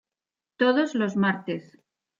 [0.57, 1.77] Todos los martes.